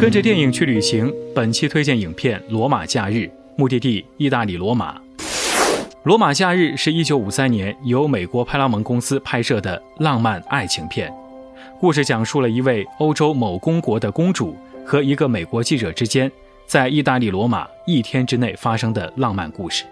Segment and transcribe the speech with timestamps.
[0.00, 3.16] 跟着电影去旅行，本期推荐影片《罗马假日》，
[3.56, 4.96] 目的地意大利罗马。
[6.04, 11.12] 《罗马假日》是一九五三年由美国派拉蒙公司拍摄的浪漫爱情片，
[11.80, 16.30] 故事讲述了一位欧洲某公国的公主和一个美国记者之间。
[16.64, 19.82] 在意大利罗马一天之内发生的浪漫故事，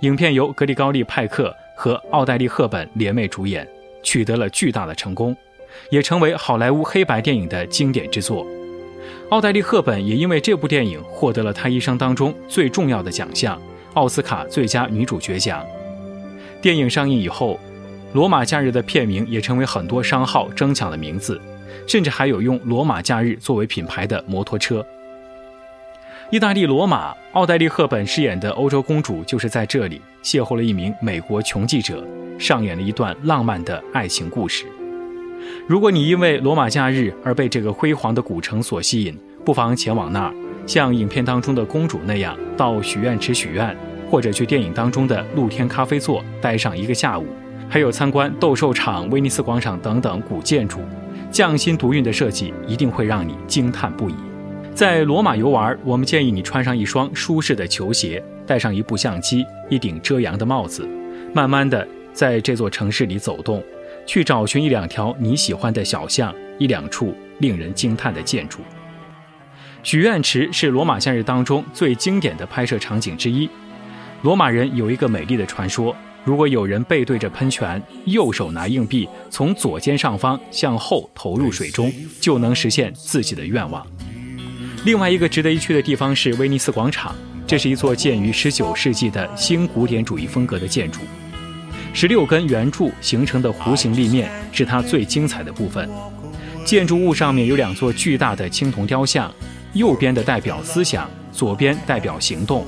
[0.00, 3.64] 影片由格里高利·派克和奥黛丽·赫本联袂主演，
[4.02, 5.36] 取得了巨大的成功，
[5.90, 8.44] 也成为好莱坞黑白电影的经典之作。
[9.30, 13.60] 奥黛丽·赫本也因为这部电影获得了她一生当中最重要的奖项——
[13.92, 15.62] 奥斯卡最佳女主角奖。
[16.62, 17.54] 电影上映以后，
[18.14, 21.38] 《罗马假日》的片名也成为很多商号争抢的名字，
[21.86, 24.84] 甚至还有用“罗马假日”作为品牌的摩托车。
[26.30, 32.02] 意大利罗马，奥黛丽·赫本饰演的欧洲公主就是在这里邂逅了一名美国穷记者，
[32.38, 34.64] 上演了一段浪漫的爱情故事。
[35.66, 40.34] 如果你因为罗马假日而被这个辉煌的古城所吸引，不妨前往那儿，
[40.66, 43.76] 像影片当中的公主那样到许愿池许愿，
[44.10, 47.26] 或者去电影当中的露天咖啡座待上一个下午，
[47.68, 50.80] 还有参观斗兽场、威尼斯广场等等古建筑，
[51.30, 54.14] 匠心独运的设计一定会让你惊叹不已。
[54.74, 60.88] 在罗马游玩，我们建议你穿上一双舒适的球鞋，带上一部相机，一顶遮阳的帽子，
[61.34, 63.62] 慢慢的在这座城市里走动，
[64.08, 68.60] 去找寻一两条你喜欢的小巷，一两处令人惊叹的建筑。
[69.82, 73.48] 许愿池是罗马假日当中最经典的拍摄场景之一。
[74.22, 83.86] 罗马人有一个美丽的传说：如果有人背对着喷泉，右手拿硬币，从左肩上方向后投入水中，就能实现自己的愿望。
[84.86, 87.14] 另外一个值得一去的地方是威尼斯广场，
[87.46, 91.00] 这是一座建于19世纪的新古典主义风格的建筑。
[91.92, 95.88] 十六根圆柱形成的弧形立面是它最精彩的部分。
[96.64, 99.32] 建筑物上面有两座巨大的青铜雕像，
[99.72, 102.64] 右边的代表思想，左边代表行动。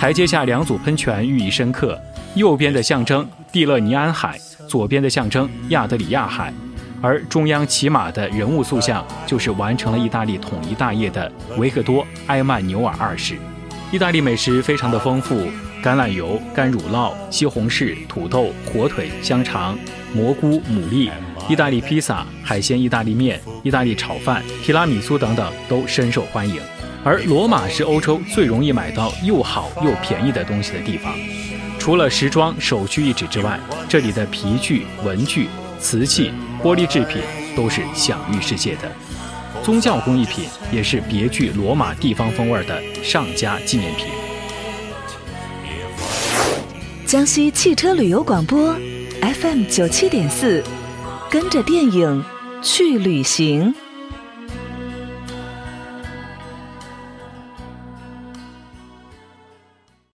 [0.00, 2.00] 台阶下两组喷泉寓意深刻，
[2.34, 4.38] 右边的象征蒂勒尼安海，
[4.68, 6.52] 左边的象征亚得里亚海。
[7.00, 13.36] 而中央骑马的人物塑像，就是完成了意大利统一大业的维克多·埃曼纽尔二世。
[13.92, 15.48] 意大利美食非常的丰富，
[15.82, 19.78] 橄榄油、干乳酪、西红柿、土豆、火腿、香肠、
[20.14, 21.10] 蘑菇、牡蛎、
[21.48, 26.60] 意大利披萨、海鲜意大利面、意大利炒饭、提拉米苏等等都深受欢迎。
[27.04, 31.14] 而罗马是欧洲最容易买到又好又便宜的东西的地方。
[31.78, 33.58] 除了时装首屈一指之外，
[33.88, 36.32] 这里的皮具、文具、瓷器。
[36.60, 37.22] 玻璃制品
[37.54, 38.90] 都是享誉世界的，
[39.62, 44.06] 宗教工艺品也是别具罗马地方风味的上佳纪念品。
[47.08, 48.76] 江西汽车旅游广播
[49.22, 50.62] ，FM 九七点四，
[51.30, 52.22] 跟着电影
[52.62, 53.74] 去旅行。